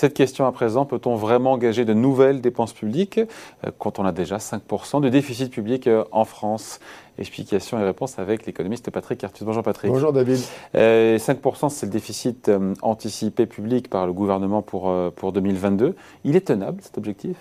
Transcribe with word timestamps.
Cette 0.00 0.14
question 0.14 0.46
à 0.46 0.52
présent, 0.52 0.86
peut-on 0.86 1.14
vraiment 1.14 1.52
engager 1.52 1.84
de 1.84 1.92
nouvelles 1.92 2.40
dépenses 2.40 2.72
publiques 2.72 3.20
euh, 3.66 3.70
quand 3.78 3.98
on 3.98 4.06
a 4.06 4.12
déjà 4.12 4.38
5% 4.38 5.02
de 5.02 5.10
déficit 5.10 5.50
public 5.52 5.86
euh, 5.86 6.04
en 6.10 6.24
France? 6.24 6.80
Explication 7.18 7.78
et 7.78 7.82
réponse 7.82 8.18
avec 8.18 8.46
l'économiste 8.46 8.90
Patrick 8.90 9.22
Artus. 9.22 9.42
Bonjour 9.42 9.62
Patrick. 9.62 9.92
Bonjour 9.92 10.14
David. 10.14 10.38
5%, 10.38 10.44
euh, 10.74 11.18
c'est 11.68 11.84
le 11.84 11.92
déficit 11.92 12.50
anticipé 12.80 13.44
public 13.44 13.90
par 13.90 14.06
le 14.06 14.14
gouvernement 14.14 14.62
pour, 14.62 14.90
pour 15.16 15.32
2022. 15.32 15.94
Il 16.24 16.34
est 16.34 16.46
tenable 16.46 16.80
cet 16.80 16.96
objectif? 16.96 17.36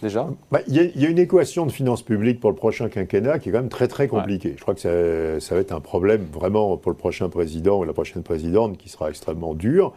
Déjà? 0.00 0.26
Bah, 0.50 0.60
Il 0.68 0.76
y, 0.96 1.04
a 1.04 1.08
une 1.10 1.18
équation 1.18 1.66
de 1.66 1.72
finances 1.72 2.02
publiques 2.02 2.40
pour 2.40 2.48
le 2.48 2.56
prochain 2.56 2.88
quinquennat 2.88 3.38
qui 3.38 3.50
est 3.50 3.52
quand 3.52 3.58
même 3.58 3.68
très 3.68 3.86
très 3.86 4.08
compliquée. 4.08 4.54
Je 4.56 4.62
crois 4.62 4.74
que 4.74 4.80
ça, 4.80 5.46
ça, 5.46 5.54
va 5.56 5.60
être 5.60 5.72
un 5.72 5.80
problème 5.80 6.26
vraiment 6.32 6.78
pour 6.78 6.90
le 6.90 6.96
prochain 6.96 7.28
président 7.28 7.80
ou 7.80 7.84
la 7.84 7.92
prochaine 7.92 8.22
présidente 8.22 8.78
qui 8.78 8.88
sera 8.88 9.10
extrêmement 9.10 9.52
dur. 9.52 9.92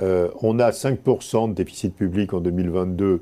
Euh, 0.00 0.28
on 0.42 0.58
a 0.58 0.70
5% 0.70 1.50
de 1.50 1.54
déficit 1.54 1.94
public 1.94 2.32
en 2.32 2.40
2022, 2.40 3.20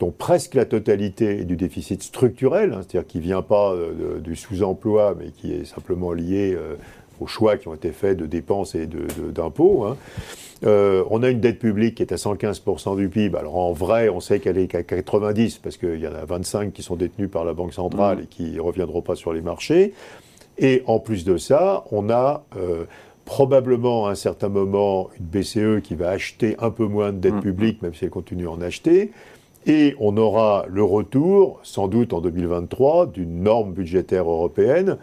dont 0.00 0.10
presque 0.16 0.54
la 0.54 0.64
totalité 0.64 1.40
est 1.40 1.44
du 1.44 1.56
déficit 1.56 2.02
structurel, 2.02 2.72
hein, 2.72 2.80
c'est-à-dire 2.82 3.06
qui 3.06 3.18
ne 3.18 3.22
vient 3.22 3.42
pas 3.42 3.72
euh, 3.72 4.20
du 4.20 4.36
sous-emploi, 4.36 5.14
mais 5.18 5.30
qui 5.30 5.52
est 5.52 5.64
simplement 5.64 6.12
lié 6.12 6.54
euh, 6.56 6.76
aux 7.20 7.26
choix 7.26 7.56
qui 7.56 7.68
ont 7.68 7.74
été 7.74 7.92
faits 7.92 8.16
de 8.16 8.26
dépenses 8.26 8.74
et 8.74 8.86
d'impôts. 8.86 9.84
Hein. 9.84 9.96
on 10.64 11.22
a 11.22 11.28
une 11.28 11.40
dette 11.40 11.58
publique 11.58 11.96
qui 11.96 12.02
est 12.02 12.12
à 12.12 12.16
115% 12.16 12.96
du 12.96 13.08
PIB. 13.08 13.36
Alors 13.36 13.56
en 13.56 13.72
vrai, 13.72 14.08
on 14.08 14.18
sait 14.18 14.40
qu'elle 14.40 14.58
est 14.58 14.74
à 14.74 14.82
90% 14.82 15.60
parce 15.62 15.76
qu'il 15.76 16.00
y 16.00 16.08
en 16.08 16.14
a 16.14 16.24
25 16.24 16.72
qui 16.72 16.82
sont 16.82 16.96
détenus 16.96 17.30
par 17.30 17.44
la 17.44 17.52
Banque 17.52 17.74
centrale 17.74 18.18
mmh. 18.18 18.22
et 18.22 18.26
qui 18.26 18.50
ne 18.52 18.60
reviendront 18.60 19.02
pas 19.02 19.14
sur 19.14 19.32
les 19.32 19.40
marchés. 19.40 19.92
Et 20.58 20.82
en 20.86 20.98
plus 20.98 21.24
de 21.24 21.36
ça, 21.36 21.84
on 21.92 22.10
a 22.10 22.44
probablement 23.32 24.08
à 24.08 24.10
un 24.10 24.14
certain 24.14 24.50
moment 24.50 25.08
une 25.18 25.24
BCE 25.24 25.82
qui 25.82 25.94
va 25.94 26.10
acheter 26.10 26.54
un 26.58 26.70
peu 26.70 26.84
moins 26.84 27.14
de 27.14 27.18
dette 27.18 27.36
mm. 27.36 27.40
publique, 27.40 27.80
même 27.80 27.94
si 27.94 28.04
elle 28.04 28.10
continue 28.10 28.46
à 28.46 28.50
en 28.50 28.60
acheter. 28.60 29.10
Et 29.64 29.96
on 30.00 30.18
aura 30.18 30.66
le 30.68 30.82
retour, 30.82 31.58
sans 31.62 31.88
doute 31.88 32.12
en 32.12 32.20
2023, 32.20 33.06
d'une 33.06 33.42
norme 33.42 33.72
budgétaire 33.72 34.28
européenne 34.28 34.98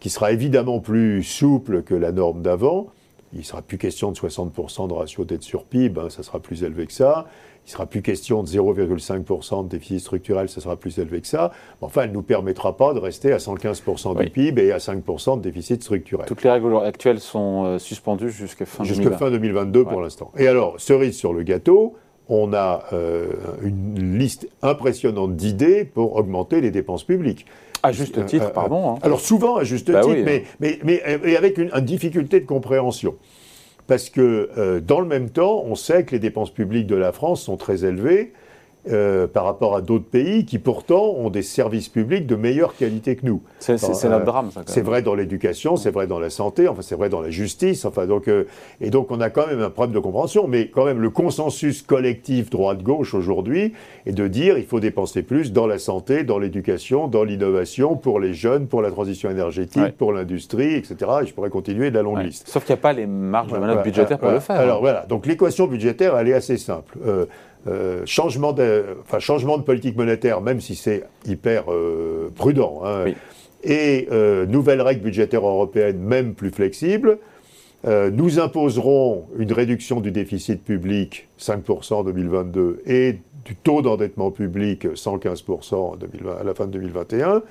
qui 0.00 0.08
sera 0.08 0.32
évidemment 0.32 0.80
plus 0.80 1.22
souple 1.22 1.82
que 1.82 1.94
la 1.94 2.10
norme 2.10 2.40
d'avant. 2.40 2.86
Il 3.34 3.40
ne 3.40 3.44
sera 3.44 3.60
plus 3.60 3.76
question 3.76 4.12
de 4.12 4.16
60% 4.16 4.88
de 4.88 4.94
ratio 4.94 5.26
dette 5.26 5.42
sur 5.42 5.64
PIB, 5.64 6.00
hein, 6.00 6.08
ça 6.08 6.22
sera 6.22 6.40
plus 6.40 6.62
élevé 6.62 6.86
que 6.86 6.92
ça. 6.94 7.26
Il 7.64 7.68
ne 7.68 7.72
sera 7.72 7.86
plus 7.86 8.02
question 8.02 8.42
de 8.42 8.48
0,5% 8.48 9.64
de 9.64 9.68
déficit 9.70 10.00
structurel, 10.00 10.50
ça 10.50 10.60
sera 10.60 10.76
plus 10.76 10.98
élevé 10.98 11.22
que 11.22 11.26
ça. 11.26 11.50
Enfin, 11.80 12.02
elle 12.02 12.10
ne 12.10 12.14
nous 12.14 12.22
permettra 12.22 12.76
pas 12.76 12.92
de 12.92 12.98
rester 12.98 13.32
à 13.32 13.38
115% 13.38 14.22
du 14.22 14.28
PIB 14.28 14.66
et 14.66 14.72
à 14.72 14.76
5% 14.76 15.38
de 15.38 15.42
déficit 15.42 15.82
structurel. 15.82 16.26
Toutes 16.26 16.42
les 16.42 16.50
règles 16.50 16.76
actuelles 16.76 17.20
sont 17.20 17.64
euh, 17.64 17.78
suspendues 17.78 18.30
jusqu'à 18.30 18.66
fin, 18.66 18.84
fin 18.84 19.30
2022 19.30 19.84
pour 19.84 20.02
l'instant. 20.02 20.30
Et 20.36 20.46
alors, 20.46 20.78
cerise 20.78 21.16
sur 21.16 21.32
le 21.32 21.42
gâteau, 21.42 21.94
on 22.28 22.52
a 22.52 22.84
euh, 22.92 23.32
une 23.62 24.18
liste 24.18 24.46
impressionnante 24.60 25.34
d'idées 25.34 25.86
pour 25.86 26.16
augmenter 26.16 26.60
les 26.60 26.70
dépenses 26.70 27.04
publiques. 27.04 27.46
À 27.82 27.92
juste 27.92 28.18
euh, 28.18 28.24
titre, 28.24 28.52
pardon. 28.52 28.90
Hein. 28.90 28.98
Alors 29.02 29.20
souvent 29.20 29.56
à 29.56 29.64
juste 29.64 29.90
bah 29.90 30.00
titre, 30.00 30.22
mais, 30.24 30.44
mais, 30.60 30.78
mais, 30.84 31.36
avec 31.36 31.58
une 31.58 31.70
difficulté 31.80 32.40
de 32.40 32.46
compréhension 32.46 33.14
parce 33.86 34.10
que 34.10 34.50
euh, 34.56 34.80
dans 34.80 35.00
le 35.00 35.06
même 35.06 35.30
temps, 35.30 35.62
on 35.66 35.74
sait 35.74 36.04
que 36.04 36.12
les 36.12 36.18
dépenses 36.18 36.52
publiques 36.52 36.86
de 36.86 36.94
la 36.94 37.12
France 37.12 37.42
sont 37.42 37.56
très 37.56 37.84
élevées 37.84 38.32
euh, 38.90 39.26
par 39.26 39.44
rapport 39.44 39.74
à 39.74 39.80
d'autres 39.80 40.04
pays 40.04 40.44
qui 40.44 40.58
pourtant 40.58 41.14
ont 41.16 41.30
des 41.30 41.42
services 41.42 41.88
publics 41.88 42.26
de 42.26 42.36
meilleure 42.36 42.76
qualité 42.76 43.16
que 43.16 43.24
nous. 43.24 43.42
C'est 43.58 43.80
notre 43.82 44.04
euh, 44.04 44.18
drame, 44.20 44.50
ça. 44.50 44.62
C'est 44.66 44.82
vrai 44.82 45.00
dans 45.00 45.14
l'éducation, 45.14 45.76
c'est 45.76 45.90
vrai 45.90 46.06
dans 46.06 46.18
la 46.18 46.28
santé, 46.28 46.68
enfin 46.68 46.82
c'est 46.82 46.94
vrai 46.94 47.08
dans 47.08 47.22
la 47.22 47.30
justice, 47.30 47.86
enfin 47.86 48.06
donc 48.06 48.28
euh, 48.28 48.44
et 48.82 48.90
donc 48.90 49.10
on 49.10 49.22
a 49.22 49.30
quand 49.30 49.46
même 49.46 49.62
un 49.62 49.70
problème 49.70 49.94
de 49.94 50.00
compréhension, 50.00 50.46
mais 50.48 50.68
quand 50.68 50.84
même 50.84 51.00
le 51.00 51.08
consensus 51.08 51.80
collectif 51.80 52.50
droite-gauche 52.50 53.14
aujourd'hui 53.14 53.72
est 54.04 54.12
de 54.12 54.28
dire 54.28 54.58
il 54.58 54.66
faut 54.66 54.80
dépenser 54.80 55.22
plus 55.22 55.52
dans 55.52 55.66
la 55.66 55.78
santé, 55.78 56.22
dans 56.22 56.38
l'éducation, 56.38 57.08
dans 57.08 57.24
l'innovation, 57.24 57.96
pour 57.96 58.20
les 58.20 58.34
jeunes, 58.34 58.66
pour 58.66 58.82
la 58.82 58.90
transition 58.90 59.30
énergétique, 59.30 59.96
pour 59.96 60.12
l'industrie, 60.12 60.74
etc. 60.74 60.96
Et 61.22 61.26
je 61.26 61.32
pourrais 61.32 61.48
continuer 61.48 61.90
de 61.90 61.94
la 61.94 62.02
longue 62.02 62.22
liste. 62.22 62.48
Sauf 62.48 62.64
qu'il 62.64 62.74
n'y 62.74 62.80
a 62.80 62.82
pas 62.82 62.92
les 62.92 63.06
marges 63.06 63.50
de 63.50 63.56
manœuvre 63.58 63.82
budgétaires 63.82 64.18
pour 64.18 64.30
le 64.30 64.40
faire. 64.40 64.56
Alors 64.56 64.76
hein. 64.76 64.80
voilà, 64.82 65.06
donc 65.08 65.24
l'équation 65.24 65.66
budgétaire 65.66 66.18
elle 66.18 66.28
est 66.28 66.34
assez 66.34 66.58
simple. 66.58 66.98
Euh, 67.06 67.24
changement, 68.06 68.52
de, 68.52 68.84
enfin, 69.02 69.18
changement 69.18 69.58
de 69.58 69.62
politique 69.62 69.96
monétaire, 69.96 70.40
même 70.40 70.60
si 70.60 70.74
c'est 70.74 71.04
hyper 71.26 71.72
euh, 71.72 72.30
prudent, 72.34 72.82
hein, 72.84 73.04
et 73.62 74.08
euh, 74.12 74.46
nouvelles 74.46 74.82
règles 74.82 75.02
budgétaires 75.02 75.46
européennes, 75.46 75.98
même 75.98 76.34
plus 76.34 76.50
flexibles, 76.50 77.18
nous 77.86 78.40
imposerons 78.40 79.26
une 79.38 79.52
réduction 79.52 80.00
du 80.00 80.10
déficit 80.10 80.64
public 80.64 81.28
5% 81.38 81.92
en 81.92 82.04
2022 82.04 82.80
et 82.86 83.18
du 83.44 83.56
taux 83.56 83.82
d'endettement 83.82 84.30
public 84.30 84.86
115% 84.86 85.98
à 86.40 86.44
la 86.44 86.54
fin 86.54 86.66
de 86.66 86.72
2021, 86.72 87.42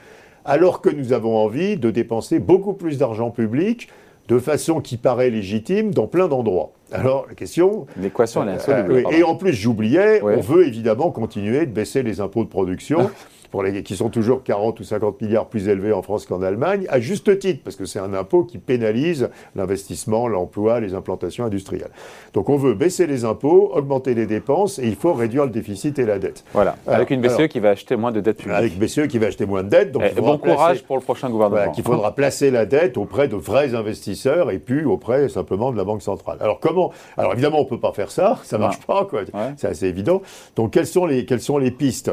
alors 0.46 0.82
que 0.82 0.90
nous 0.90 1.14
avons 1.14 1.38
envie 1.38 1.78
de 1.78 1.92
dépenser 1.92 2.40
beaucoup 2.40 2.74
plus 2.74 2.98
d'argent 2.98 3.30
public 3.30 3.90
de 4.28 4.40
façon 4.40 4.82
qui 4.82 4.98
paraît 4.98 5.30
légitime 5.30 5.94
dans 5.94 6.08
plein 6.08 6.28
d'endroits. 6.28 6.72
Alors, 6.92 7.26
la 7.28 7.36
question. 7.36 7.88
L'équation, 8.00 8.44
elle 8.44 8.50
est 8.50 8.54
insoluble. 8.54 8.94
Euh, 8.94 9.12
et 9.12 9.24
en 9.24 9.36
plus, 9.36 9.54
j'oubliais, 9.54 10.22
on 10.22 10.40
veut 10.40 10.68
évidemment 10.68 11.12
continuer 11.12 11.66
de 11.66 11.72
baisser 11.72 12.04
les 12.04 12.22
impôts 12.22 12.44
de 12.44 12.50
production. 12.50 13.10
pour 13.54 13.62
les, 13.62 13.84
qui 13.84 13.96
sont 13.96 14.10
toujours 14.10 14.42
40 14.42 14.80
ou 14.80 14.84
50 14.84 15.22
milliards 15.22 15.46
plus 15.46 15.68
élevés 15.68 15.94
en 15.94 16.02
France 16.02 16.26
qu'en 16.26 16.42
Allemagne, 16.42 16.88
à 16.90 17.00
juste 17.00 17.38
titre, 17.38 17.62
parce 17.64 17.76
que 17.76 17.86
c'est 17.86 18.00
un 18.00 18.16
impôt 18.16 18.46
qui 18.46 18.58
pénalise 18.58 19.30
l'investissement, 19.56 20.28
l'emploi, 20.28 20.80
les 20.80 20.96
implantations 20.96 21.46
industrielles. 21.46 21.92
Donc 22.34 22.50
on 22.50 22.58
veut 22.58 22.74
baisser 22.74 23.06
les 23.06 23.26
impôts, 23.26 23.72
augmenter 23.76 24.16
les 24.16 24.26
dépenses, 24.26 24.80
et 24.80 24.88
il 24.88 24.96
faut 24.96 25.14
réduire 25.14 25.44
le 25.44 25.52
déficit 25.52 26.00
et 26.00 26.06
la 26.08 26.18
dette. 26.18 26.44
Voilà, 26.52 26.78
avec 26.88 27.12
une 27.12 27.22
BCE 27.22 27.48
qui 27.48 27.60
va 27.60 27.70
acheter 27.70 27.96
moins 27.96 28.12
de 28.12 28.22
dettes 28.22 28.38
publiques. 28.38 28.58
Avec 28.58 28.74
une 28.74 28.80
BCE 28.80 29.08
qui 29.08 29.20
va 29.20 29.28
acheter 29.28 29.46
moins 29.46 29.62
de 29.62 29.70
dettes. 29.70 29.92
Donc 29.92 30.02
et 30.02 30.20
bon 30.20 30.40
courage 30.40 30.82
pour 30.82 30.98
le 30.98 31.04
prochain 31.04 31.30
gouvernement. 31.30 31.58
Voilà, 31.58 31.72
qu'il 31.74 31.84
faudra 31.84 32.16
placer 32.16 32.50
la 32.50 32.66
dette 32.66 32.98
auprès 32.98 33.28
de 33.28 33.36
vrais 33.36 33.76
investisseurs 33.76 34.50
et 34.50 34.58
puis 34.58 34.84
auprès 34.84 35.30
simplement 35.30 35.72
de 35.72 35.78
la 35.78 35.84
Banque 35.84 36.02
centrale. 36.02 36.40
Alors 36.42 36.60
comment 36.60 36.92
Alors 37.18 37.34
évidemment, 37.34 37.60
on 37.60 37.66
ne 37.66 37.70
peut 37.70 37.80
pas 37.80 37.94
faire 37.94 38.10
ça, 38.10 38.40
ça 38.42 38.58
ne 38.58 38.64
marche 38.64 38.80
pas, 38.80 39.06
quoi. 39.06 39.22
C'est 39.58 39.68
assez 39.68 39.86
évident. 39.86 40.24
Donc 40.56 40.74
quelles 40.74 40.88
sont 40.88 41.06
les, 41.06 41.26
quelles 41.26 41.40
sont 41.40 41.60
les 41.60 41.70
pistes? 41.70 42.12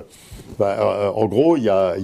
Ben, 0.58 0.76
en 1.14 1.29
gros, 1.30 1.56
il 1.56 1.62
y 1.62 1.68
a, 1.70 1.94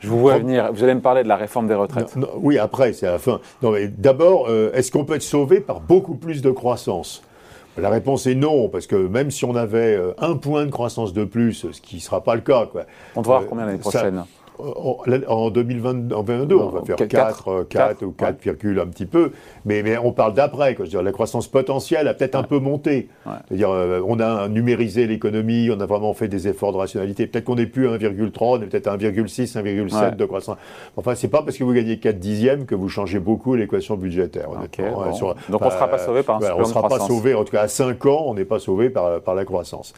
Je 0.00 0.08
vous 0.08 0.20
vois 0.20 0.38
venir. 0.38 0.72
Vous 0.72 0.84
allez 0.84 0.94
me 0.94 1.00
parler 1.00 1.24
de 1.24 1.28
la 1.28 1.36
réforme 1.36 1.66
des 1.66 1.74
retraites. 1.74 2.14
oui, 2.36 2.58
après, 2.58 2.92
c'est 2.92 3.06
à 3.06 3.12
la 3.12 3.18
fin. 3.18 3.40
Non, 3.62 3.72
mais 3.72 3.88
d'abord, 3.88 4.46
euh, 4.48 4.70
est-ce 4.74 4.92
qu'on 4.92 5.04
peut 5.04 5.16
être 5.16 5.22
sauvé 5.22 5.60
par 5.60 5.80
beaucoup 5.80 6.14
plus 6.14 6.42
de 6.42 6.50
croissance? 6.50 7.22
La 7.76 7.88
réponse 7.88 8.26
est 8.28 8.36
non, 8.36 8.68
parce 8.68 8.86
que 8.86 8.94
même 8.94 9.32
si 9.32 9.44
on 9.44 9.56
avait 9.56 9.96
euh, 9.96 10.12
un 10.18 10.36
point 10.36 10.64
de 10.64 10.70
croissance 10.70 11.12
de 11.12 11.24
plus, 11.24 11.66
ce 11.72 11.80
qui 11.80 11.96
ne 11.96 12.00
sera 12.00 12.22
pas 12.22 12.36
le 12.36 12.40
cas. 12.40 12.66
Quoi, 12.66 12.82
on 13.16 13.22
va 13.22 13.26
voir 13.26 13.42
euh, 13.42 13.46
combien 13.48 13.66
l'année 13.66 13.78
prochaine? 13.78 14.22
En 14.58 15.50
2022, 15.50 16.54
on 16.54 16.68
va 16.68 16.82
faire 16.82 16.96
4, 16.96 17.66
4, 17.68 18.04
ou 18.04 18.12
4, 18.12 18.36
un 18.80 18.86
petit 18.86 19.06
peu, 19.06 19.32
mais, 19.64 19.82
mais 19.82 19.98
on 19.98 20.12
parle 20.12 20.34
d'après. 20.34 20.76
La 20.92 21.12
croissance 21.12 21.48
potentielle 21.48 22.08
a 22.08 22.14
peut-être 22.14 22.36
un 22.36 22.42
peu 22.42 22.58
monté. 22.58 23.08
C'est-à-dire, 23.48 23.70
euh, 23.70 24.00
on 24.06 24.20
a 24.20 24.48
numérisé 24.48 25.06
l'économie, 25.06 25.70
on 25.70 25.80
a 25.80 25.86
vraiment 25.86 26.14
fait 26.14 26.28
des 26.28 26.48
efforts 26.48 26.72
de 26.72 26.78
rationalité. 26.78 27.26
Peut-être 27.26 27.44
qu'on 27.44 27.56
n'est 27.56 27.66
plus 27.66 27.88
à 27.88 27.96
1,3, 27.96 28.30
on 28.40 28.62
est 28.62 28.66
peut-être 28.66 28.86
à 28.86 28.96
1,6, 28.96 29.56
1,7 29.56 30.16
de 30.16 30.24
croissance. 30.24 30.56
Enfin, 30.96 31.14
c'est 31.14 31.28
pas 31.28 31.42
parce 31.42 31.56
que 31.56 31.64
vous 31.64 31.72
gagnez 31.72 31.98
4 31.98 32.18
dixièmes 32.18 32.66
que 32.66 32.74
vous 32.74 32.88
changez 32.88 33.18
beaucoup 33.18 33.54
l'équation 33.54 33.96
budgétaire. 33.96 34.48
Hein, 34.56 34.66
Donc 35.48 35.62
on 35.62 35.66
ne 35.66 35.70
sera 35.70 35.88
pas 35.88 35.98
sauvé 35.98 36.22
par 36.22 36.36
un 36.36 36.52
On 36.56 36.60
ne 36.60 36.64
sera 36.64 36.88
pas 36.88 37.00
sauvé, 37.00 37.34
en 37.34 37.44
tout 37.44 37.52
cas 37.52 37.62
à 37.62 37.68
5 37.68 38.06
ans, 38.06 38.24
on 38.26 38.34
n'est 38.34 38.44
pas 38.44 38.58
sauvé 38.58 38.90
par, 38.90 39.20
par 39.20 39.34
la 39.34 39.44
croissance. 39.44 39.94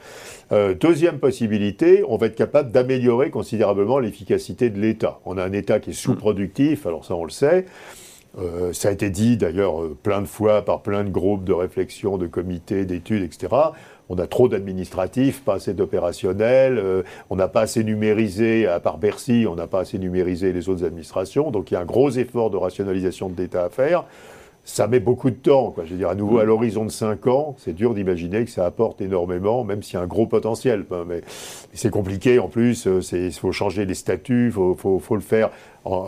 Euh, 0.53 0.75
deuxième 0.75 1.19
possibilité, 1.19 2.05
on 2.09 2.17
va 2.17 2.27
être 2.27 2.37
capable 2.37 2.71
d'améliorer 2.71 3.31
considérablement 3.31 3.99
l'efficacité 3.99 4.46
de 4.55 4.81
l'État. 4.81 5.21
On 5.25 5.39
a 5.39 5.45
un 5.45 5.53
État 5.53 5.81
qui 5.81 5.91
est 5.91 5.95
sous-productif, 5.95 6.87
alors 6.87 7.05
ça 7.05 7.15
on 7.15 7.25
le 7.25 7.31
sait. 7.31 7.67
Euh, 8.39 8.73
ça 8.73 8.89
a 8.89 8.93
été 8.93 9.09
dit 9.09 9.37
d'ailleurs 9.39 9.83
euh, 9.83 9.97
plein 10.03 10.21
de 10.21 10.27
fois 10.27 10.63
par 10.63 10.83
plein 10.83 11.05
de 11.05 11.09
groupes 11.09 11.45
de 11.45 11.55
réflexion, 11.55 12.19
de 12.19 12.27
comités, 12.27 12.85
d'études, 12.85 13.23
etc. 13.23 13.49
On 14.09 14.19
a 14.19 14.27
trop 14.27 14.47
d'administratifs, 14.49 15.43
pas 15.43 15.55
assez 15.55 15.73
d'opérationnels, 15.73 16.79
euh, 16.79 17.03
on 17.31 17.37
n'a 17.37 17.49
pas 17.49 17.63
assez 17.63 17.83
numérisé, 17.83 18.67
à 18.67 18.79
part 18.79 18.99
Bercy, 18.99 19.47
on 19.49 19.55
n'a 19.55 19.67
pas 19.67 19.81
assez 19.81 19.99
numérisé 19.99 20.53
les 20.53 20.69
autres 20.69 20.85
administrations. 20.85 21.51
Donc 21.51 21.71
il 21.71 21.75
y 21.75 21.77
a 21.77 21.81
un 21.81 21.87
gros 21.87 22.11
effort 22.11 22.51
de 22.51 22.59
rationalisation 22.59 23.31
de 23.31 23.41
l'État 23.41 23.65
à 23.65 23.71
faire 23.71 24.05
ça 24.67 24.89
met 24.89 24.99
beaucoup 25.01 25.31
de 25.31 25.37
temps. 25.37 25.71
Quoi. 25.71 25.85
Je 25.85 25.93
veux 25.93 25.97
dire, 25.97 26.09
à 26.09 26.17
nouveau, 26.17 26.39
à 26.39 26.45
l'horizon 26.45 26.85
de 26.85 26.91
5 26.91 27.29
ans, 27.29 27.55
c'est 27.57 27.73
dur 27.73 27.95
d'imaginer 27.95 28.45
que 28.45 28.51
ça 28.51 28.67
apporte 28.67 29.01
énormément, 29.01 29.63
même 29.63 29.83
s'il 29.83 29.95
y 29.95 29.97
a 29.97 30.03
un 30.03 30.09
gros 30.09 30.27
potentiel. 30.27 30.85
Mais, 31.07 31.23
c'est 31.73 31.91
compliqué 31.91 32.41
en 32.41 32.49
plus, 32.49 32.87
euh, 32.87 33.01
il 33.13 33.33
faut 33.33 33.53
changer 33.53 33.87
les 33.87 33.95
statuts, 33.95 34.47
il 34.47 34.53
faut, 34.53 34.75
faut, 34.75 34.99
faut, 34.99 35.15
le 35.15 35.21
faire. 35.21 35.51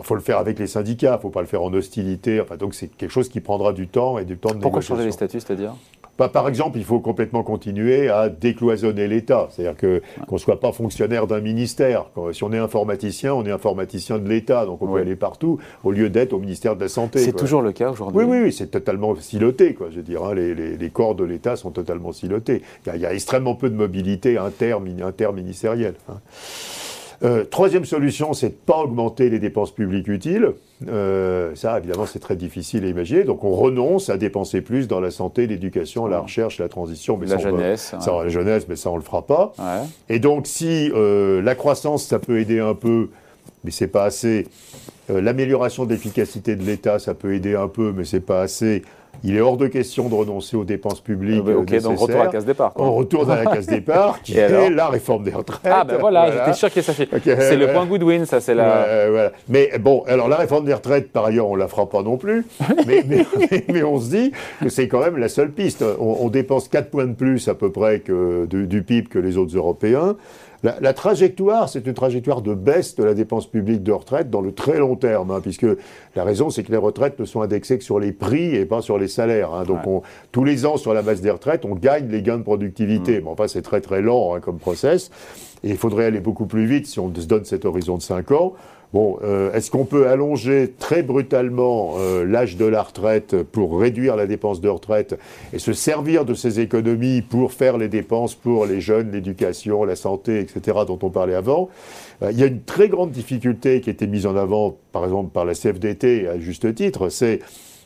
faut 0.03 0.15
le 0.15 0.21
faire 0.21 0.37
avec 0.37 0.59
les 0.59 0.67
syndicats, 0.67 1.13
il 1.13 1.15
ne 1.17 1.21
faut 1.21 1.29
pas 1.29 1.41
le 1.41 1.47
faire 1.47 1.63
en 1.63 1.73
hostilité. 1.73 2.41
Enfin, 2.41 2.57
donc 2.57 2.75
c'est 2.75 2.89
quelque 2.89 3.11
chose 3.11 3.29
qui 3.29 3.39
prendra 3.39 3.71
du 3.71 3.87
temps 3.87 4.17
et 4.17 4.25
du 4.25 4.37
temps 4.37 4.53
de 4.53 4.59
Pourquoi 4.59 4.81
changer 4.81 5.05
les 5.05 5.13
statuts, 5.13 5.39
c'est-à-dire? 5.39 5.73
Bah, 6.19 6.29
Par 6.29 6.47
exemple, 6.47 6.77
il 6.77 6.83
faut 6.83 6.99
complètement 6.99 7.43
continuer 7.43 8.09
à 8.09 8.29
décloisonner 8.29 9.07
l'État. 9.07 9.47
C'est-à-dire 9.49 9.77
que, 9.77 10.01
qu'on 10.27 10.35
ne 10.35 10.39
soit 10.39 10.59
pas 10.59 10.71
fonctionnaire 10.71 11.25
d'un 11.25 11.39
ministère. 11.39 12.05
Si 12.33 12.43
on 12.43 12.53
est 12.53 12.57
informaticien, 12.57 13.33
on 13.33 13.45
est 13.45 13.51
informaticien 13.51 14.19
de 14.19 14.29
l'État. 14.29 14.65
Donc 14.65 14.81
on 14.81 14.87
peut 14.87 14.99
aller 14.99 15.15
partout 15.15 15.59
au 15.83 15.91
lieu 15.91 16.09
d'être 16.09 16.33
au 16.33 16.39
ministère 16.39 16.75
de 16.75 16.81
la 16.81 16.89
Santé. 16.89 17.19
C'est 17.19 17.33
toujours 17.33 17.61
le 17.61 17.71
cas 17.71 17.91
aujourd'hui 17.91 18.19
Oui, 18.19 18.25
oui, 18.27 18.43
oui 18.43 18.53
c'est 18.53 18.67
totalement 18.67 19.15
siloté. 19.15 19.73
Quoi, 19.73 19.87
je 19.89 19.97
veux 19.97 20.03
dire, 20.03 20.23
hein. 20.23 20.33
les, 20.35 20.53
les, 20.53 20.89
corps 20.89 21.15
de 21.15 21.23
l'État 21.23 21.55
sont 21.55 21.71
totalement 21.71 22.11
silotés. 22.11 22.61
Il 22.85 22.99
y, 22.99 23.05
a, 23.05 23.13
extrêmement 23.13 23.55
peu 23.55 23.69
de 23.69 23.75
mobilité 23.75 24.37
interministérielle. 24.37 25.95
Hein. 26.09 26.17
Euh, 27.23 27.43
troisième 27.43 27.85
solution, 27.85 28.33
c'est 28.33 28.49
de 28.49 28.53
ne 28.53 28.65
pas 28.65 28.77
augmenter 28.77 29.29
les 29.29 29.39
dépenses 29.39 29.71
publiques 29.71 30.07
utiles. 30.07 30.53
Euh, 30.87 31.53
ça, 31.55 31.77
évidemment, 31.77 32.05
c'est 32.05 32.19
très 32.19 32.35
difficile 32.35 32.85
à 32.85 32.87
imaginer. 32.87 33.23
Donc, 33.23 33.43
on 33.43 33.51
renonce 33.51 34.09
à 34.09 34.17
dépenser 34.17 34.61
plus 34.61 34.87
dans 34.87 34.99
la 34.99 35.11
santé, 35.11 35.45
l'éducation, 35.45 36.07
la 36.07 36.19
recherche, 36.19 36.59
la 36.59 36.69
transition. 36.69 37.17
Mais 37.17 37.27
la 37.27 37.37
jeunesse. 37.37 37.93
ça, 37.99 38.23
la 38.23 38.29
jeunesse, 38.29 38.67
mais 38.69 38.75
ça, 38.75 38.89
on 38.89 38.93
ne 38.93 38.99
le 38.99 39.05
fera 39.05 39.23
pas. 39.23 39.53
Et 40.07 40.19
donc, 40.19 40.47
si 40.47 40.91
euh, 40.93 41.41
la 41.41 41.55
croissance, 41.55 42.05
ça 42.05 42.19
peut 42.19 42.39
aider 42.39 42.59
un 42.59 42.73
peu, 42.73 43.09
mais 43.63 43.71
c'est 43.71 43.87
pas 43.87 44.05
assez. 44.05 44.47
L'amélioration 45.09 45.85
de 45.85 45.89
l'efficacité 45.89 46.55
de 46.55 46.63
l'État, 46.63 46.99
ça 46.99 47.15
peut 47.15 47.33
aider 47.33 47.55
un 47.55 47.67
peu, 47.67 47.91
mais 47.95 48.05
c'est 48.05 48.19
pas 48.19 48.41
assez. 48.41 48.83
Il 49.23 49.35
est 49.35 49.41
hors 49.41 49.57
de 49.57 49.67
question 49.67 50.07
de 50.07 50.15
renoncer 50.15 50.55
aux 50.55 50.63
dépenses 50.63 51.01
publiques. 51.01 51.43
Euh, 51.45 51.59
ok, 51.59 51.81
donc 51.81 51.99
retour 51.99 52.21
à 52.21 52.25
la 52.25 52.31
case 52.31 52.45
départ. 52.45 52.73
On 52.77 52.93
retourne 52.93 53.29
à 53.31 53.43
la 53.43 53.51
case 53.51 53.67
départ, 53.67 54.21
qui 54.21 54.37
est 54.37 54.69
la 54.69 54.87
réforme 54.87 55.23
des 55.23 55.31
retraites. 55.31 55.71
Ah 55.73 55.83
ben 55.83 55.97
voilà, 55.97 56.31
j'étais 56.31 56.53
sûr 56.53 56.71
qu'il 56.71 56.83
s'affiche. 56.83 57.07
c'est 57.23 57.57
le 57.57 57.67
point 57.67 57.85
Goodwin, 57.85 58.25
ça 58.25 58.39
c'est 58.39 58.55
la. 58.55 59.09
voilà. 59.09 59.31
Mais 59.47 59.71
bon, 59.79 60.03
alors 60.07 60.27
la 60.27 60.37
réforme 60.37 60.65
des 60.65 60.73
retraites, 60.73 61.11
par 61.11 61.25
ailleurs, 61.25 61.49
on 61.49 61.55
la 61.55 61.67
fera 61.67 61.89
pas 61.89 62.01
non 62.01 62.17
plus. 62.17 62.45
mais, 62.87 63.03
mais, 63.67 63.83
on 63.83 63.99
se 63.99 64.09
dit 64.09 64.31
que 64.61 64.69
c'est 64.69 64.87
quand 64.87 65.01
même 65.01 65.17
la 65.17 65.29
seule 65.29 65.51
piste. 65.51 65.83
On, 65.99 66.29
dépense 66.29 66.67
4 66.67 66.89
points 66.89 67.07
de 67.07 67.13
plus 67.13 67.47
à 67.47 67.55
peu 67.55 67.71
près 67.71 67.99
que 67.99 68.45
du 68.45 68.83
PIB 68.83 69.09
que 69.09 69.19
les 69.19 69.37
autres 69.37 69.55
Européens. 69.55 70.15
La, 70.63 70.93
trajectoire, 70.93 71.69
c'est 71.69 71.87
une 71.87 71.93
trajectoire 71.93 72.41
de 72.41 72.53
baisse 72.53 72.95
de 72.95 73.03
la 73.03 73.13
dépense 73.13 73.47
publique 73.47 73.81
de 73.81 73.93
retraite 73.93 74.29
dans 74.29 74.41
le 74.41 74.51
très 74.51 74.77
long 74.77 74.97
terme, 74.97 75.31
hein, 75.31 75.39
puisque 75.41 75.65
la 76.15 76.23
raison, 76.25 76.49
c'est 76.49 76.63
que 76.63 76.71
les 76.71 76.77
retraites 76.77 77.17
ne 77.17 77.23
sont 77.23 77.41
indexées 77.41 77.77
que 77.77 77.83
sur 77.83 77.99
les 77.99 78.11
prix 78.11 78.55
et 78.55 78.65
pas 78.65 78.81
sur 78.81 78.97
les 78.97 79.07
salaires. 79.07 79.53
Hein. 79.53 79.63
donc, 79.63 79.79
tous 80.33 80.43
les 80.43 80.65
ans, 80.65 80.75
sur 80.75 80.93
la 80.93 81.01
base 81.01 81.21
des 81.21 81.31
retraites, 81.31 81.63
on 81.63 81.75
gagne 81.75 82.09
les 82.09 82.21
gains 82.21 82.37
de 82.37 82.43
productivité. 82.43 83.19
Mm. 83.19 83.23
Mais 83.23 83.29
enfin, 83.29 83.47
c'est 83.47 83.61
très 83.61 83.79
très 83.79 84.01
lent 84.01 84.35
hein, 84.35 84.41
comme 84.41 84.57
process. 84.57 85.11
Et 85.63 85.69
il 85.69 85.77
faudrait 85.77 86.05
aller 86.05 86.19
beaucoup 86.19 86.45
plus 86.45 86.65
vite 86.65 86.87
si 86.87 86.99
on 86.99 87.13
se 87.13 87.25
donne 87.25 87.45
cet 87.45 87.63
horizon 87.65 87.97
de 87.97 88.01
5 88.01 88.31
ans. 88.31 88.53
Bon, 88.91 89.19
euh, 89.21 89.53
est-ce 89.53 89.69
qu'on 89.69 89.85
peut 89.85 90.07
allonger 90.07 90.73
très 90.79 91.03
brutalement 91.03 91.93
euh, 91.99 92.25
l'âge 92.25 92.57
de 92.57 92.65
la 92.65 92.81
retraite 92.81 93.43
pour 93.43 93.79
réduire 93.79 94.15
la 94.15 94.25
dépense 94.25 94.61
de 94.61 94.69
retraite 94.69 95.19
et 95.53 95.59
se 95.59 95.73
servir 95.73 96.25
de 96.25 96.33
ces 96.33 96.59
économies 96.59 97.21
pour 97.21 97.53
faire 97.53 97.77
les 97.77 97.87
dépenses 97.87 98.33
pour 98.33 98.65
les 98.65 98.81
jeunes, 98.81 99.11
l'éducation, 99.11 99.83
la 99.83 99.95
santé, 99.95 100.39
etc., 100.39 100.79
dont 100.87 100.97
on 101.03 101.11
parlait 101.11 101.35
avant? 101.35 101.69
Euh, 102.23 102.31
Il 102.31 102.39
y 102.39 102.43
a 102.43 102.47
une 102.47 102.63
très 102.63 102.89
grande 102.89 103.11
difficulté 103.11 103.79
qui 103.81 103.91
a 103.91 103.93
été 103.93 104.07
mise 104.07 104.25
en 104.25 104.35
avant, 104.35 104.75
par 104.91 105.03
exemple, 105.03 105.29
par 105.31 105.45
la 105.45 105.53
CFDT, 105.53 106.27
à 106.27 106.39
juste 106.39 106.73
titre, 106.73 107.09
c'est 107.09 107.41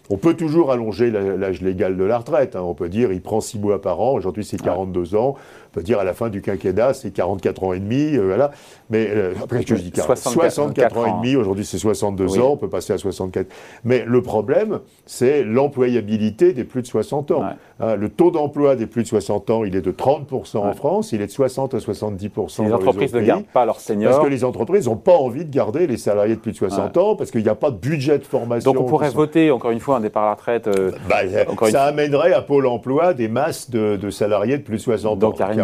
on 0.10 0.18
peut 0.18 0.34
toujours 0.34 0.72
allonger 0.72 1.12
l'âge 1.12 1.62
légal 1.62 1.96
de 1.96 2.04
la 2.04 2.18
retraite. 2.18 2.56
Hein. 2.56 2.62
On 2.62 2.74
peut 2.74 2.90
dire 2.90 3.12
il 3.14 3.22
prend 3.22 3.40
6 3.40 3.60
mois 3.60 3.82
par 3.82 4.02
an, 4.02 4.14
aujourd'hui 4.14 4.44
c'est 4.44 4.62
42 4.62 5.16
ans. 5.16 5.36
On 5.74 5.80
peut 5.80 5.84
dire 5.84 6.00
à 6.00 6.04
la 6.04 6.14
fin 6.14 6.30
du 6.30 6.42
quinquennat 6.42 6.94
c'est 6.94 7.12
44 7.12 7.64
ans 7.64 7.74
et 7.74 7.80
demi, 7.80 8.16
voilà. 8.18 8.52
Mais 8.90 9.08
euh, 9.10 9.34
après, 9.42 9.64
je 9.66 9.76
dis 9.76 9.92
64, 9.94 10.98
ans, 10.98 11.06
et 11.06 11.12
demi, 11.12 11.36
aujourd'hui 11.36 11.66
c'est 11.66 11.80
62 11.80 12.40
ans, 12.40 12.52
on 12.52 12.58
peut 12.58 12.70
passer 12.70 12.94
à 12.94 12.98
64. 12.98 13.48
Mais 13.84 14.04
le 14.06 14.22
problème, 14.22 14.80
c'est 15.06 15.44
l'employabilité 15.44 16.54
des 16.54 16.64
plus 16.64 16.82
de 16.82 16.88
60 16.88 17.32
ans. 17.32 17.44
Hein, 17.80 17.96
le 17.96 18.10
taux 18.10 18.32
d'emploi 18.32 18.76
des 18.76 18.86
plus 18.86 19.04
de 19.04 19.08
60 19.08 19.50
ans, 19.50 19.64
il 19.64 19.76
est 19.76 19.82
de 19.82 19.92
30% 19.92 20.58
en 20.58 20.74
France, 20.74 21.12
il 21.12 21.22
est 21.22 21.28
de 21.28 21.32
60 21.32 21.74
à 21.74 21.78
70% 21.78 22.64
les 22.64 22.74
entreprises 22.74 23.14
ne 23.14 23.22
gardent 23.22 23.46
pas 23.46 23.66
leurs 23.66 23.80
seniors. 23.80 24.12
Parce 24.12 24.24
que 24.24 24.30
les 24.30 24.44
entreprises 24.44 24.88
n'ont 24.88 24.96
pas 24.96 25.14
envie 25.14 25.46
de 25.46 25.54
garder 25.54 25.88
les 25.88 25.98
salariés 25.98 26.36
de 26.36 26.40
plus 26.40 26.52
de 26.52 26.58
60 26.58 26.98
ans, 26.98 27.16
parce 27.16 27.32
qu'il 27.32 27.44
n'y 27.44 27.50
a 27.50 27.56
pas 27.56 27.72
de 27.72 27.78
budget 27.78 28.20
de 28.20 28.24
formation. 28.24 28.72
Donc 28.72 28.82
on 28.82 28.86
pourrait 28.86 29.10
voter, 29.10 29.52
encore 29.52 29.72
une 29.72 29.80
fois, 29.80 29.98
un 29.98 30.02
départ 30.02 30.24
à 30.24 30.28
la 30.28 30.34
retraite. 30.34 30.68
Euh, 30.68 30.92
bah, 31.10 31.22
ça 31.70 31.84
amènerait 31.86 32.34
à 32.34 32.42
Pôle 32.42 32.68
emploi 32.68 33.14
des 33.14 33.28
masses 33.28 33.70
de, 33.70 34.10
salariés 34.10 34.58
de 34.58 34.64
plus 34.64 34.78
de 34.78 34.82
60 34.82 35.12
ans. 35.12 35.16
Donc 35.16 35.36
il 35.40 35.44
rien 35.44 35.63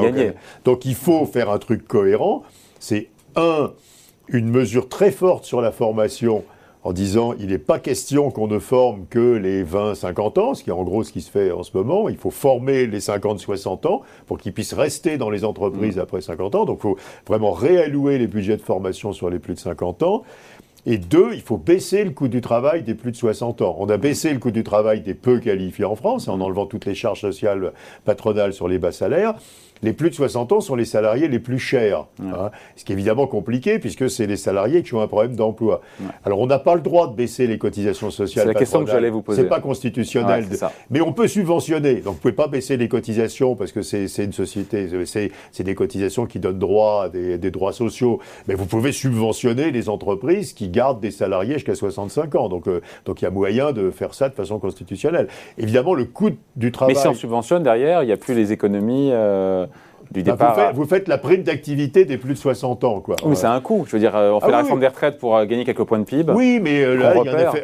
Donc 0.66 0.86
il 0.86 0.96
faut 0.96 1.26
faire 1.26 1.50
un 1.50 1.58
truc 1.58 1.88
cohérent. 1.88 2.44
C'est 2.80 3.10
un, 3.36 3.74
une 4.28 4.50
mesure 4.50 4.90
très 4.90 5.12
forte 5.12 5.46
sur 5.46 5.62
la 5.62 5.72
formation 5.72 6.44
en 6.84 6.94
disant 6.94 7.34
il 7.40 7.48
n'est 7.48 7.58
pas 7.58 7.80
question 7.80 8.32
qu'on 8.32 8.48
ne 8.48 8.60
forme 8.60 9.06
que 9.10 9.36
les 9.36 9.64
20-50 9.64 10.40
ans, 10.40 10.54
ce 10.54 10.64
qui 10.64 10.70
est 10.70 10.74
en 10.74 10.84
gros 10.84 11.04
ce 11.04 11.12
qui 11.12 11.22
se 11.22 11.30
fait 11.30 11.52
en 11.52 11.64
ce 11.64 11.72
moment. 11.76 12.10
Il 12.10 12.18
faut 12.18 12.32
former 12.32 12.88
les 12.88 13.00
50-60 13.00 13.88
ans 13.88 14.02
pour 14.28 14.38
qu'ils 14.38 14.54
puissent 14.54 14.74
rester 14.74 15.18
dans 15.18 15.30
les 15.30 15.44
entreprises 15.44 15.98
mm. 15.98 16.02
après 16.02 16.22
50 16.22 16.56
ans. 16.56 16.66
Donc 16.66 16.80
il 16.80 16.82
faut 16.82 16.98
vraiment 17.28 17.52
réallouer 17.52 18.18
les 18.18 18.28
budgets 18.28 18.58
de 18.58 18.62
formation 18.62 19.12
sur 19.12 19.30
les 19.30 19.40
plus 19.40 19.56
de 19.56 19.60
50 19.60 20.04
ans. 20.04 20.24
Et 20.86 20.98
deux, 20.98 21.32
il 21.34 21.42
faut 21.42 21.58
baisser 21.58 22.04
le 22.04 22.12
coût 22.12 22.28
du 22.28 22.42
travail 22.42 22.84
des 22.84 22.96
plus 22.96 23.12
de 23.12 23.18
60 23.18 23.62
ans. 23.62 23.76
On 23.80 23.90
a 23.90 23.98
baissé 23.98 24.32
le 24.34 24.40
coût 24.40 24.52
du 24.52 24.64
travail 24.64 25.02
des 25.02 25.14
peu 25.14 25.40
qualifiés 25.40 25.86
en 25.86 25.96
France 25.96 26.28
en 26.28 26.40
enlevant 26.40 26.66
toutes 26.66 26.86
les 26.86 26.96
charges 26.96 27.22
sociales 27.22 27.74
patronales 28.06 28.54
sur 28.54 28.68
les 28.68 28.80
bas 28.80 28.92
salaires 28.92 29.36
les 29.82 29.94
plus 29.94 30.10
de 30.10 30.16
60 30.16 30.52
ans 30.52 30.62
sont 30.62 30.76
les 30.76 30.86
salariés 30.86 31.28
les 31.28 31.40
plus 31.40 31.60
chers. 31.60 32.06
Hein. 32.22 32.52
ce 32.76 32.84
qui 32.84 32.92
est 32.92 32.96
évidemment 32.96 33.28
compliqué 33.28 33.80
puisque 33.80 34.10
c'est 34.10 34.28
les 34.28 34.38
salariés 34.38 34.84
qui 34.84 34.94
ont 34.94 35.02
un 35.02 35.08
problème 35.08 35.36
d'emploi. 35.36 35.82
Alors 36.26 36.40
on 36.40 36.48
n'a 36.48 36.60
pas 36.60 36.76
le 36.76 36.82
droit 36.82 37.08
de 37.08 37.16
baisser 37.16 37.48
les 37.48 37.58
cotisations 37.58 38.12
sociales. 38.12 38.48
C'est 38.48 38.54
la 38.54 38.60
question 38.60 38.84
que 38.84 38.92
j'allais 38.92 39.10
vous 39.10 39.22
poser. 39.22 39.42
C'est 39.42 39.48
pas 39.48 39.62
constitutionnel. 39.62 40.46
Mais 40.90 41.02
on 41.02 41.14
peut 41.14 41.28
subventionner. 41.28 41.96
Donc 41.96 42.16
vous 42.16 42.20
pouvez 42.20 42.34
pas 42.34 42.48
baisser 42.48 42.78
les 42.78 42.88
cotisations 42.88 43.56
parce 43.56 43.72
que 43.72 43.82
c'est 43.82 44.24
une 44.24 44.34
société, 44.34 44.88
c'est 45.06 45.64
des 45.64 45.76
cotisations 45.76 46.26
qui 46.26 46.40
donnent 46.40 46.60
droit 46.60 47.06
à 47.06 47.10
des, 47.10 47.52
droits 47.52 47.74
sociaux. 47.74 48.20
Mais 48.48 48.56
vous 48.56 48.66
pouvez 48.66 48.92
subventionner 48.92 49.72
les 49.72 49.90
entreprises 49.90 50.54
qui 50.54 50.68
gardent 50.72 51.00
des 51.00 51.12
salariés 51.12 51.56
jusqu'à 51.56 51.76
65 51.76 52.36
ans. 52.36 52.50
Donc 52.50 52.68
euh, 52.68 52.82
donc 53.06 53.22
il 53.22 53.26
y 53.26 53.28
a 53.28 53.32
moyen 53.32 53.72
de 53.72 53.92
faire 53.92 54.14
ça 54.14 54.30
de 54.30 54.34
façon 54.34 54.60
constitutionnelle. 54.60 55.28
Évidemment 55.58 55.94
le 55.94 56.06
coût 56.06 56.32
du 56.56 56.72
travail. 56.72 56.96
Mais 56.96 57.02
si 57.02 57.08
on 57.08 57.14
subventionne 57.14 57.64
derrière, 57.64 58.04
il 58.04 58.08
n'y 58.08 58.12
a 58.12 58.18
plus 58.18 58.34
les 58.34 58.52
économies. 58.52 59.10
Euh, 59.12 59.66
bah, 60.12 60.72
vous, 60.74 60.86
faites, 60.86 61.08
la 61.08 61.18
prime 61.18 61.44
d'activité 61.44 62.06
des 62.06 62.18
plus 62.18 62.34
de 62.34 62.40
60 62.40 62.84
ans, 62.84 63.00
quoi. 63.00 63.16
Oui, 63.24 63.36
c'est 63.36 63.46
un 63.46 63.62
coût. 63.62 63.86
Je 63.88 63.94
veux 63.94 64.00
dire, 64.00 64.16
euh, 64.16 64.32
on 64.32 64.40
fait 64.40 64.48
ah 64.48 64.52
la 64.52 64.58
réforme 64.60 64.80
des 64.80 64.88
retraites 64.88 65.20
pour 65.20 65.36
euh, 65.38 65.46
gagner 65.46 65.66
quelques 65.66 65.84
points 65.84 66.00
de 66.00 66.04
PIB. 66.04 66.34
Oui, 66.34 66.60
mais 66.62 66.84
euh, 66.84 66.96
là, 66.96 67.14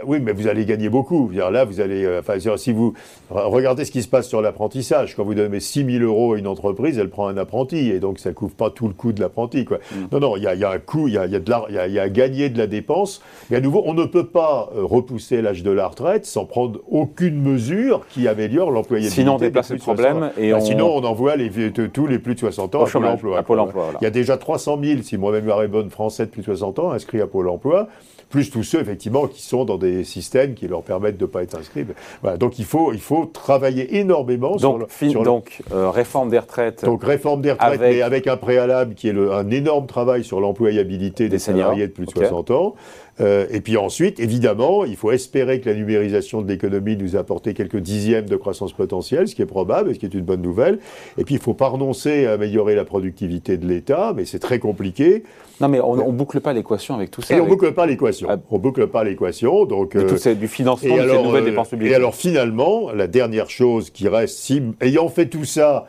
oui, 0.06 0.20
mais 0.22 0.32
vous 0.32 0.48
allez 0.48 0.66
gagner 0.66 0.90
beaucoup. 0.90 1.30
Dire, 1.32 1.50
là, 1.50 1.66
vous 1.66 1.82
allez, 1.82 2.08
enfin, 2.20 2.34
si 2.58 2.72
vous 2.72 2.94
regardez 3.30 3.86
ce 3.86 3.92
qui 3.92 4.04
se 4.04 4.08
passe 4.08 4.28
sur 4.28 4.42
l'apprentissage, 4.42 5.16
quand 5.16 5.24
vous 5.24 5.34
donnez 5.34 5.60
6 5.60 6.00
000 6.00 6.04
euros 6.04 6.34
à 6.34 6.38
une 6.38 6.48
entreprise, 6.48 7.00
elle 7.00 7.10
prend 7.10 7.28
un 7.28 7.38
apprenti, 7.38 7.90
et 7.90 8.00
donc 8.00 8.20
ça 8.20 8.32
couvre 8.32 8.56
pas 8.56 8.70
tout 8.70 8.88
le 8.88 8.94
coût 8.94 9.12
de 9.12 9.22
l'apprenti, 9.22 9.66
quoi. 9.66 9.78
Mm. 9.78 9.96
Non, 10.12 10.20
non, 10.20 10.38
il 10.38 10.44
y 10.44 10.48
a, 10.48 10.70
un 10.70 10.80
coût, 10.80 11.08
il 11.08 11.16
y 11.16 11.18
a, 11.18 11.26
y, 11.26 11.36
a 11.36 11.90
y 11.90 12.00
a 12.00 12.02
à 12.02 12.10
gagner 12.10 12.50
de 12.50 12.58
la 12.58 12.68
dépense. 12.68 13.22
Mais 13.50 13.58
à 13.58 13.62
nouveau, 13.62 13.84
on 13.86 13.94
ne 13.94 14.06
peut 14.06 14.28
pas 14.28 14.70
repousser 14.76 15.42
l'âge 15.42 15.64
de 15.64 15.72
la 15.72 15.88
retraite 15.88 16.26
sans 16.26 16.46
prendre 16.46 16.80
aucune 16.90 17.42
mesure 17.42 18.06
qui 18.10 18.28
améliore 18.28 18.70
l'employabilité. 18.70 19.22
Sinon, 19.22 19.36
on 19.36 19.38
déplace 19.38 19.72
le 19.72 19.78
problème 19.78 20.32
et 20.38 20.52
bah, 20.52 20.62
Sinon, 20.62 20.92
on 20.96 21.04
envoie 21.04 21.36
les, 21.36 21.50
tous 21.72 22.08
les 22.08 22.20
plus 22.20 22.35
de 22.36 22.40
60 22.40 22.76
ans 22.76 22.84
au 22.84 22.86
chômage. 22.86 23.20
Pôle 23.46 23.60
emploi. 23.60 23.94
Il 24.02 24.04
y 24.04 24.08
a 24.08 24.12
déjà 24.12 24.38
300 24.38 24.80
000, 24.84 25.02
si 25.02 25.18
moi-même 25.18 25.46
mémoire 25.46 25.68
bonne, 25.68 25.90
Français 25.90 26.26
de 26.26 26.32
plus 26.32 26.42
de 26.42 26.46
60 26.46 26.80
ans 26.80 26.92
inscrits 26.92 27.22
à 27.22 27.28
Pôle 27.28 27.50
emploi, 27.50 27.88
plus 28.30 28.50
tous 28.50 28.64
ceux, 28.64 28.82
effectivement, 28.82 29.28
qui 29.28 29.42
sont 29.42 29.66
dans 29.66 29.78
des 29.78 30.04
systèmes 30.04 30.56
qui 30.56 30.68
leur 30.68 30.82
permettent 30.82 31.18
de 31.18 31.26
ne 31.26 31.30
pas 31.30 31.44
être 31.44 31.58
inscrits. 31.58 31.86
Voilà, 32.22 32.38
donc 32.38 32.60
il 32.60 32.66
faut, 32.66 32.92
il 32.92 33.00
faut 33.00 33.26
travailler 33.26 33.98
énormément 33.98 34.56
donc, 34.56 34.88
sur, 34.90 35.24
Donc, 35.24 35.62
euh, 35.72 35.90
réforme 35.90 36.30
des 36.30 36.40
retraites. 36.40 36.84
Donc, 36.84 37.04
réforme 37.04 37.42
des 37.42 37.52
retraites, 37.52 37.74
avec... 37.74 37.96
mais 37.96 38.02
avec 38.02 38.28
un 38.28 38.38
préalable 38.38 38.96
qui 38.96 39.10
est 39.10 39.18
un 39.18 39.50
énorme 39.52 39.86
travail 39.86 40.24
sur 40.24 40.40
l'employabilité 40.40 41.30
des, 41.30 41.40
salariés 41.40 41.88
de 41.88 41.94
plus 41.94 42.06
de 42.06 42.12
60 42.12 42.52
ans. 42.52 42.76
Euh, 43.22 43.46
et 43.50 43.62
puis 43.62 43.78
ensuite, 43.78 44.20
évidemment, 44.20 44.84
il 44.84 44.96
faut 44.96 45.12
espérer 45.12 45.62
que 45.62 45.70
la 45.70 45.76
numérisation 45.76 46.42
de 46.42 46.48
l'économie 46.48 46.98
nous 46.98 47.16
apporte 47.16 47.54
quelques 47.54 47.78
dixièmes 47.78 48.26
de 48.26 48.36
croissance 48.36 48.74
potentielle, 48.74 49.28
ce 49.28 49.36
qui 49.36 49.42
est 49.42 49.48
probable, 49.48 49.94
ce 49.94 50.00
qui 50.00 50.06
est 50.06 50.14
une 50.14 50.26
bonne 50.26 50.42
nouvelle. 50.42 50.80
Et 51.18 51.24
puis, 51.24 51.36
il 51.36 51.38
ne 51.38 51.44
faut 51.44 51.54
pas 51.54 51.68
renoncer 51.68 52.26
à 52.26 52.34
améliorer 52.34 52.76
la 52.76 52.84
productivité 52.84 53.58
de 53.58 53.66
l'État, 53.68 54.14
mais 54.16 54.26
c'est 54.26 54.40
très 54.40 54.60
compliqué. 54.60 55.24
Non, 55.62 55.70
mais 55.70 55.80
on 55.80 55.96
ne 55.96 56.18
boucle 56.18 56.42
pas 56.42 56.52
l'équation 56.52 56.96
avec 56.96 57.12
tout 57.12 57.22
ça. 57.22 57.36
Et 57.36 57.40
on 57.40 57.46
ne 57.46 57.50
boucle 57.50 57.72
pas 57.74 57.86
l'équation. 57.86 58.28
Ah. 58.30 58.38
On 58.52 58.60
boucle 58.60 58.88
pas 58.88 59.06
l'équation. 59.06 59.66
Donc, 59.66 59.96
euh, 59.96 60.18
c'est 60.18 60.36
du 60.36 60.50
financement 60.50 60.98
de 60.98 61.10
ces 61.10 61.24
nouvelles 61.24 61.44
euh, 61.44 61.50
dépenses 61.50 61.70
publiques. 61.70 61.92
Et 61.92 61.96
alors, 61.96 62.16
finalement, 62.16 62.92
la 62.92 63.08
dernière 63.08 63.50
chose 63.50 63.90
qui 63.90 64.10
reste, 64.10 64.38
si, 64.38 64.62
ayant 64.82 65.08
fait 65.08 65.28
tout 65.28 65.46
ça, 65.46 65.88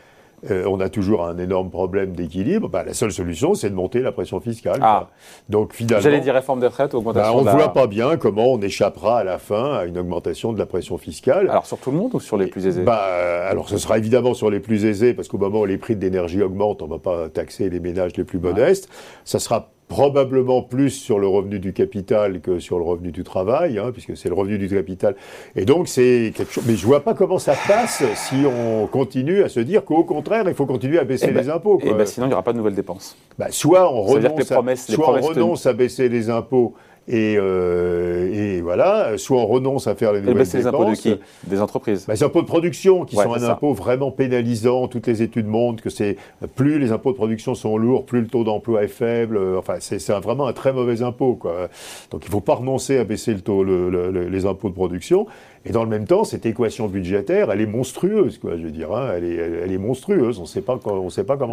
euh, 0.50 0.64
on 0.66 0.80
a 0.80 0.88
toujours 0.88 1.24
un 1.24 1.38
énorme 1.38 1.70
problème 1.70 2.14
d'équilibre. 2.14 2.68
Bah, 2.68 2.84
la 2.84 2.94
seule 2.94 3.12
solution, 3.12 3.54
c'est 3.54 3.70
de 3.70 3.74
monter 3.74 4.00
la 4.00 4.12
pression 4.12 4.40
fiscale. 4.40 4.78
Ah. 4.82 5.08
Donc 5.48 5.72
finalement, 5.72 6.06
allez 6.06 6.20
dire 6.20 6.34
réforme 6.34 6.60
des 6.60 6.66
retraites, 6.66 6.94
augmentation. 6.94 7.32
Bah, 7.32 7.38
on 7.38 7.44
ne 7.44 7.50
voit 7.50 7.72
pas 7.72 7.86
bien 7.86 8.16
comment 8.16 8.52
on 8.52 8.60
échappera 8.60 9.20
à 9.20 9.24
la 9.24 9.38
fin 9.38 9.74
à 9.74 9.84
une 9.84 9.98
augmentation 9.98 10.52
de 10.52 10.58
la 10.58 10.66
pression 10.66 10.98
fiscale. 10.98 11.48
Alors 11.50 11.66
sur 11.66 11.78
tout 11.78 11.90
le 11.90 11.96
monde 11.96 12.14
ou 12.14 12.20
sur 12.20 12.36
les 12.36 12.46
plus 12.46 12.66
aisés? 12.66 12.82
bah, 12.82 13.02
alors 13.48 13.68
ce 13.68 13.78
sera 13.78 13.98
évidemment 13.98 14.34
sur 14.34 14.50
les 14.50 14.60
plus 14.60 14.84
aisés 14.84 15.14
parce 15.14 15.28
qu'au 15.28 15.38
moment 15.38 15.60
où 15.60 15.64
les 15.64 15.78
prix 15.78 15.96
de 15.96 16.00
l'énergie 16.00 16.42
augmentent, 16.42 16.82
on 16.82 16.86
ne 16.86 16.92
va 16.92 16.98
pas 16.98 17.28
taxer 17.28 17.70
les 17.70 17.80
ménages 17.80 18.16
les 18.16 18.24
plus 18.24 18.38
modestes. 18.38 18.88
Ça 19.24 19.38
sera 19.38 19.70
probablement 19.88 20.62
plus 20.62 20.90
sur 20.90 21.18
le 21.18 21.28
revenu 21.28 21.58
du 21.58 21.72
capital 21.72 22.40
que 22.40 22.58
sur 22.58 22.78
le 22.78 22.84
revenu 22.84 23.12
du 23.12 23.22
travail, 23.22 23.78
hein, 23.78 23.90
puisque 23.92 24.16
c'est 24.16 24.28
le 24.28 24.34
revenu 24.34 24.58
du 24.58 24.68
capital. 24.68 25.14
Et 25.54 25.64
donc 25.64 25.88
c'est 25.88 26.32
quelque 26.36 26.52
chose. 26.52 26.64
Mais 26.66 26.74
je 26.74 26.84
vois 26.86 27.00
pas 27.04 27.14
comment 27.14 27.38
ça 27.38 27.54
passe 27.68 28.02
si 28.14 28.44
on 28.46 28.86
continue 28.88 29.42
à 29.42 29.48
se 29.48 29.60
dire 29.60 29.84
qu'au 29.84 30.02
contraire, 30.04 30.44
il 30.48 30.54
faut 30.54 30.66
continuer 30.66 30.98
à 30.98 31.04
baisser 31.04 31.26
Eh 31.30 31.32
ben- 31.32 31.42
les 31.42 31.50
impôts. 31.50 31.78
Et 31.80 31.88
quoi. 31.88 31.94
ben, 31.98 32.06
sinon, 32.06 32.26
il 32.26 32.30
n'y 32.30 32.34
aura 32.34 32.42
pas 32.42 32.52
de 32.52 32.58
nouvelles 32.58 32.74
dépenses. 32.74 33.16
Bah, 33.38 33.46
soit 33.50 33.92
on 33.92 34.06
Ça 34.08 34.14
renonce, 34.14 34.52
à, 34.52 34.76
soit 34.76 35.08
on 35.18 35.20
renonce 35.20 35.66
à 35.66 35.72
baisser 35.72 36.08
les 36.08 36.30
impôts 36.30 36.74
et, 37.08 37.36
euh, 37.38 38.32
et 38.32 38.60
voilà, 38.60 39.16
soit 39.16 39.38
on 39.38 39.46
renonce 39.46 39.86
à 39.86 39.94
faire 39.94 40.12
les 40.12 40.18
Et 40.18 40.22
nouvelles 40.22 40.38
baisser 40.38 40.58
les 40.58 40.66
impôts 40.66 40.84
de 40.84 40.90
dépenses. 40.90 41.00
qui 41.00 41.20
Des 41.48 41.60
entreprises. 41.60 42.04
Bah, 42.06 42.14
les 42.14 42.22
impôts 42.22 42.42
de 42.42 42.46
production 42.46 43.04
qui 43.04 43.16
Ouais, 43.16 43.24
sont 43.24 43.34
un 43.34 43.38
ça. 43.38 43.52
impôt 43.52 43.72
vraiment 43.72 44.10
pénalisant. 44.10 44.88
Toutes 44.88 45.06
les 45.06 45.22
études 45.22 45.46
montrent 45.46 45.82
que 45.82 45.90
c'est 45.90 46.16
plus 46.56 46.78
les 46.78 46.92
impôts 46.92 47.12
de 47.12 47.16
production 47.16 47.54
sont 47.54 47.76
lourds, 47.78 48.04
plus 48.06 48.20
le 48.22 48.26
taux 48.26 48.44
d'emploi 48.44 48.82
est 48.84 48.88
faible. 48.88 49.38
Enfin, 49.56 49.74
c'est 49.80 50.04
vraiment 50.20 50.46
un 50.46 50.52
très 50.52 50.72
mauvais 50.72 51.02
impôt. 51.02 51.34
Quoi. 51.34 51.68
Donc, 52.10 52.22
il 52.24 52.28
ne 52.28 52.32
faut 52.32 52.40
pas 52.40 52.54
renoncer 52.54 52.98
à 52.98 53.04
baisser 53.04 53.32
le 53.34 53.40
taux, 53.40 53.62
le- 53.62 53.88
le- 53.90 54.10
le- 54.10 54.28
les 54.28 54.46
impôts 54.46 54.68
de 54.68 54.74
production. 54.74 55.26
Et 55.68 55.72
dans 55.72 55.82
le 55.82 55.90
même 55.90 56.06
temps, 56.06 56.22
cette 56.24 56.46
équation 56.46 56.86
budgétaire, 56.86 57.50
elle 57.50 57.60
est 57.60 57.66
monstrueuse. 57.66 58.38
Quoi, 58.38 58.52
je 58.56 58.62
veux 58.62 58.70
dire, 58.70 58.92
hein. 58.94 59.10
elle, 59.16 59.24
est, 59.24 59.34
elle, 59.34 59.60
elle 59.64 59.72
est 59.72 59.78
monstrueuse. 59.78 60.38
On 60.38 60.42
ne 60.42 60.46
sait 60.46 60.60
pas, 60.62 60.78
comment. 60.78 61.08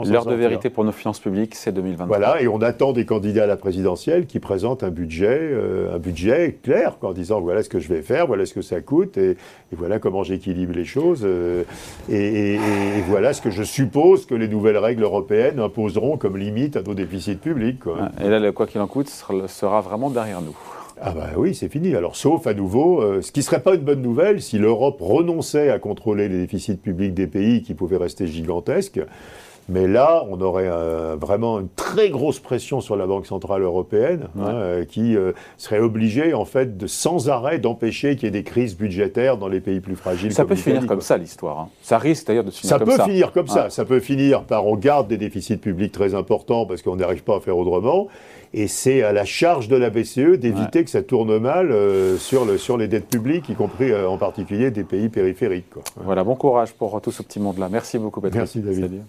s'en 0.05 0.11
L'heure 0.11 0.25
de 0.25 0.35
vérité 0.35 0.69
pour 0.69 0.83
nos 0.85 0.91
finances 0.91 1.19
publiques, 1.19 1.55
c'est 1.55 1.71
2023. 1.71 2.05
Voilà, 2.05 2.41
et 2.41 2.47
on 2.47 2.61
attend 2.61 2.93
des 2.93 3.05
candidats 3.05 3.43
à 3.43 3.47
la 3.47 3.57
présidentielle 3.57 4.25
qui 4.27 4.39
présentent 4.39 4.83
un 4.83 4.89
budget, 4.91 5.39
euh, 5.41 5.95
un 5.95 5.97
budget 5.99 6.57
clair, 6.61 6.97
quoi, 6.99 7.09
en 7.09 7.13
disant 7.13 7.41
voilà 7.41 7.63
ce 7.63 7.69
que 7.69 7.79
je 7.79 7.87
vais 7.89 8.01
faire, 8.03 8.27
voilà 8.27 8.45
ce 8.45 8.53
que 8.53 8.61
ça 8.61 8.81
coûte, 8.81 9.17
et, 9.17 9.31
et 9.31 9.35
voilà 9.75 9.97
comment 9.99 10.23
j'équilibre 10.23 10.73
les 10.75 10.85
choses, 10.85 11.21
euh, 11.23 11.63
et, 12.09 12.15
et- 12.15 12.53
et 12.55 13.01
voilà 13.07 13.33
ce 13.33 13.41
que 13.41 13.49
je 13.49 13.63
suppose 13.63 14.25
que 14.27 14.35
les 14.35 14.47
nouvelles 14.47 14.77
règles 14.77 15.03
européennes 15.03 15.59
imposeront 15.59 16.17
comme 16.17 16.37
limite 16.37 16.77
à 16.77 16.83
nos 16.83 16.93
déficits 16.93 17.35
publics. 17.37 17.79
quoi. 17.79 17.93
Ouais. 17.95 18.25
Et 18.25 18.29
là, 18.29 18.39
le 18.39 18.51
quoi 18.51 18.67
qu'il 18.67 18.79
en 18.81 18.87
coûte 18.87 19.09
sera 19.09 19.81
vraiment 19.81 20.09
derrière 20.09 20.41
nous. 20.41 20.55
Ah 21.05 21.11
bah 21.11 21.31
oui, 21.35 21.53
c'est 21.53 21.67
fini. 21.67 21.95
Alors 21.95 22.15
sauf 22.15 22.47
à 22.47 22.53
nouveau, 22.53 23.01
euh, 23.01 23.21
ce 23.21 23.33
qui 23.33 23.43
serait 23.43 23.61
pas 23.61 23.75
une 23.75 23.81
bonne 23.81 24.01
nouvelle 24.01 24.41
si 24.41 24.57
l'Europe 24.57 25.01
renonçait 25.01 25.69
à 25.69 25.77
contrôler 25.77 26.29
les 26.29 26.37
déficits 26.37 26.77
publics 26.77 27.13
des 27.13 27.27
pays 27.27 27.61
qui 27.61 27.73
pouvaient 27.73 27.97
rester 27.97 28.25
gigantesques. 28.25 29.01
Mais 29.69 29.87
là, 29.87 30.25
on 30.29 30.41
aurait 30.41 30.67
euh, 30.67 31.15
vraiment 31.19 31.59
une 31.59 31.69
très 31.69 32.09
grosse 32.09 32.39
pression 32.39 32.81
sur 32.81 32.97
la 32.97 33.07
Banque 33.07 33.25
centrale 33.25 33.61
européenne, 33.61 34.27
hein, 34.37 34.47
euh, 34.47 34.85
qui 34.85 35.15
euh, 35.15 35.31
serait 35.57 35.79
obligée 35.79 36.33
en 36.33 36.43
fait 36.43 36.77
de 36.77 36.85
sans 36.85 37.29
arrêt 37.29 37.59
d'empêcher 37.59 38.15
qu'il 38.15 38.25
y 38.25 38.27
ait 38.27 38.31
des 38.31 38.43
crises 38.43 38.75
budgétaires 38.75 39.37
dans 39.37 39.47
les 39.47 39.61
pays 39.61 39.79
plus 39.79 39.95
fragiles. 39.95 40.33
Ça 40.33 40.43
peut 40.43 40.55
finir 40.55 40.85
comme 40.85 40.99
ça, 41.01 41.17
l'histoire. 41.17 41.59
hein. 41.59 41.69
Ça 41.81 41.97
risque 41.97 42.27
d'ailleurs 42.27 42.43
de 42.43 42.51
se 42.51 42.59
finir 42.59 42.69
Ça 42.71 42.79
comme 42.79 42.87
peut 42.89 42.97
ça. 42.97 43.05
finir 43.05 43.31
comme 43.31 43.47
ça. 43.47 43.63
Ouais. 43.65 43.69
Ça 43.69 43.85
peut 43.85 43.99
finir 44.01 44.43
par 44.43 44.67
on 44.67 44.75
garde 44.75 45.07
des 45.07 45.17
déficits 45.17 45.57
publics 45.57 45.93
très 45.93 46.13
importants 46.13 46.65
parce 46.65 46.81
qu'on 46.81 46.97
n'arrive 46.97 47.23
pas 47.23 47.37
à 47.37 47.39
faire 47.39 47.57
autrement. 47.57 48.07
Et 48.53 48.67
c'est 48.67 49.01
à 49.01 49.13
la 49.13 49.25
charge 49.25 49.67
de 49.69 49.77
la 49.77 49.89
BCE 49.89 50.37
d'éviter 50.37 50.83
que 50.83 50.89
ça 50.89 51.01
tourne 51.01 51.39
mal 51.39 51.73
sur, 52.19 52.45
le, 52.45 52.57
sur 52.59 52.77
les 52.77 52.87
dettes 52.87 53.07
publiques, 53.07 53.49
y 53.49 53.55
compris 53.55 53.95
en 53.95 54.17
particulier 54.17 54.69
des 54.71 54.83
pays 54.83 55.09
périphériques. 55.09 55.69
quoi. 55.71 55.81
Voilà, 56.03 56.23
bon 56.23 56.35
courage 56.35 56.73
pour 56.73 57.01
tout 57.01 57.11
ce 57.11 57.23
petit 57.23 57.39
monde-là. 57.39 57.67
Merci 57.71 57.97
beaucoup, 57.97 58.21
Patrick. 58.21 58.37
Merci, 58.37 58.59
David. 58.59 59.01